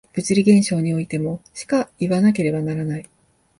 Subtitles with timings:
[0.13, 3.05] 物理現象においてもしかいわなければならない。